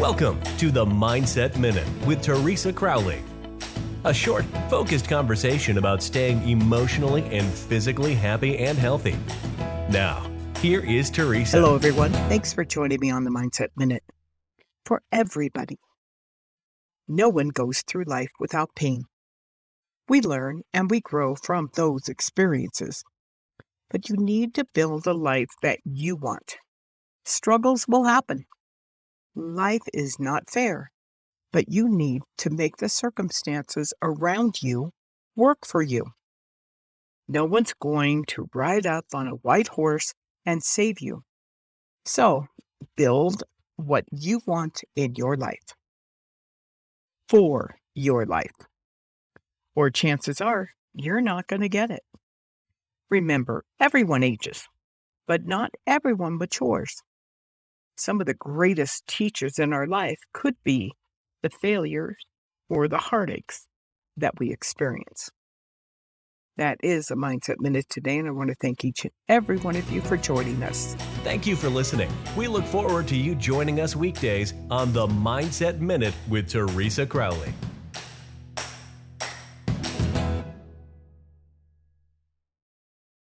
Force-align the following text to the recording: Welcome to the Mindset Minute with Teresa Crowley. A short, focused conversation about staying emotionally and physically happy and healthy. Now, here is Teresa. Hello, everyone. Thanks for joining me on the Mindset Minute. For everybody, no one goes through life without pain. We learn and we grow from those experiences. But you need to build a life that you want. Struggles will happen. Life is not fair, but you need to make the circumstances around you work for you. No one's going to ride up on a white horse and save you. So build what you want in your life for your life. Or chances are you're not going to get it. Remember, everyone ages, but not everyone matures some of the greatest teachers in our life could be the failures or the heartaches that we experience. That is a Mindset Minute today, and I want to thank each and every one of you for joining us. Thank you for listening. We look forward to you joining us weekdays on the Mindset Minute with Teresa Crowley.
Welcome 0.00 0.40
to 0.56 0.70
the 0.70 0.86
Mindset 0.86 1.58
Minute 1.58 1.86
with 2.06 2.22
Teresa 2.22 2.72
Crowley. 2.72 3.22
A 4.04 4.14
short, 4.14 4.46
focused 4.70 5.06
conversation 5.10 5.76
about 5.76 6.02
staying 6.02 6.48
emotionally 6.48 7.22
and 7.24 7.46
physically 7.46 8.14
happy 8.14 8.56
and 8.56 8.78
healthy. 8.78 9.14
Now, 9.90 10.26
here 10.60 10.80
is 10.80 11.10
Teresa. 11.10 11.58
Hello, 11.58 11.74
everyone. 11.74 12.12
Thanks 12.30 12.50
for 12.50 12.64
joining 12.64 12.98
me 12.98 13.10
on 13.10 13.24
the 13.24 13.30
Mindset 13.30 13.68
Minute. 13.76 14.02
For 14.86 15.02
everybody, 15.12 15.78
no 17.06 17.28
one 17.28 17.50
goes 17.50 17.82
through 17.82 18.04
life 18.04 18.32
without 18.40 18.74
pain. 18.74 19.04
We 20.08 20.22
learn 20.22 20.62
and 20.72 20.90
we 20.90 21.02
grow 21.02 21.34
from 21.34 21.68
those 21.74 22.08
experiences. 22.08 23.04
But 23.90 24.08
you 24.08 24.16
need 24.16 24.54
to 24.54 24.64
build 24.72 25.06
a 25.06 25.12
life 25.12 25.50
that 25.60 25.80
you 25.84 26.16
want. 26.16 26.56
Struggles 27.26 27.84
will 27.86 28.04
happen. 28.04 28.46
Life 29.34 29.82
is 29.94 30.18
not 30.18 30.50
fair, 30.50 30.90
but 31.52 31.68
you 31.68 31.88
need 31.88 32.22
to 32.38 32.50
make 32.50 32.76
the 32.78 32.88
circumstances 32.88 33.94
around 34.02 34.62
you 34.62 34.90
work 35.36 35.64
for 35.64 35.82
you. 35.82 36.04
No 37.28 37.44
one's 37.44 37.72
going 37.80 38.24
to 38.26 38.48
ride 38.52 38.86
up 38.86 39.06
on 39.14 39.28
a 39.28 39.36
white 39.36 39.68
horse 39.68 40.12
and 40.44 40.62
save 40.62 41.00
you. 41.00 41.22
So 42.04 42.46
build 42.96 43.44
what 43.76 44.04
you 44.10 44.40
want 44.46 44.82
in 44.96 45.14
your 45.14 45.36
life 45.36 45.74
for 47.28 47.76
your 47.94 48.26
life. 48.26 48.50
Or 49.76 49.90
chances 49.90 50.40
are 50.40 50.70
you're 50.92 51.20
not 51.20 51.46
going 51.46 51.62
to 51.62 51.68
get 51.68 51.92
it. 51.92 52.02
Remember, 53.10 53.64
everyone 53.78 54.24
ages, 54.24 54.66
but 55.28 55.46
not 55.46 55.70
everyone 55.86 56.36
matures 56.36 57.00
some 58.00 58.20
of 58.20 58.26
the 58.26 58.34
greatest 58.34 59.06
teachers 59.06 59.58
in 59.58 59.72
our 59.72 59.86
life 59.86 60.18
could 60.32 60.56
be 60.64 60.92
the 61.42 61.50
failures 61.50 62.16
or 62.68 62.88
the 62.88 62.98
heartaches 62.98 63.66
that 64.16 64.38
we 64.38 64.50
experience. 64.50 65.30
That 66.56 66.78
is 66.82 67.10
a 67.10 67.14
Mindset 67.14 67.56
Minute 67.58 67.86
today, 67.88 68.18
and 68.18 68.28
I 68.28 68.32
want 68.32 68.48
to 68.48 68.56
thank 68.60 68.84
each 68.84 69.04
and 69.04 69.12
every 69.28 69.56
one 69.58 69.76
of 69.76 69.90
you 69.90 70.00
for 70.00 70.16
joining 70.16 70.62
us. 70.62 70.94
Thank 71.22 71.46
you 71.46 71.56
for 71.56 71.68
listening. 71.68 72.10
We 72.36 72.48
look 72.48 72.64
forward 72.64 73.06
to 73.08 73.16
you 73.16 73.34
joining 73.34 73.80
us 73.80 73.96
weekdays 73.96 74.54
on 74.70 74.92
the 74.92 75.06
Mindset 75.06 75.80
Minute 75.80 76.14
with 76.28 76.48
Teresa 76.48 77.06
Crowley. 77.06 77.54